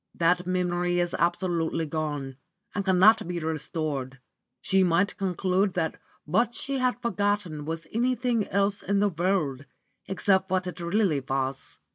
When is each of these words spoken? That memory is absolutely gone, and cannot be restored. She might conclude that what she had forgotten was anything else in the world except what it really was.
That 0.15 0.47
memory 0.47 0.99
is 0.99 1.13
absolutely 1.19 1.85
gone, 1.85 2.37
and 2.73 2.83
cannot 2.83 3.27
be 3.27 3.37
restored. 3.39 4.17
She 4.59 4.83
might 4.83 5.15
conclude 5.15 5.75
that 5.75 5.99
what 6.25 6.55
she 6.55 6.79
had 6.79 6.99
forgotten 7.03 7.65
was 7.65 7.85
anything 7.91 8.47
else 8.47 8.81
in 8.81 8.99
the 8.99 9.09
world 9.09 9.67
except 10.07 10.49
what 10.49 10.65
it 10.65 10.79
really 10.79 11.19
was. 11.19 11.77